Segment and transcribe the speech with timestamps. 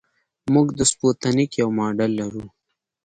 [0.53, 2.45] موږ د سپوتنیک یو ماډل لرو